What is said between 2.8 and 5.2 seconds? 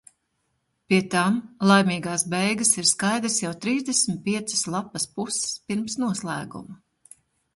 ir skaidras jau trīsdesmit piecas lapas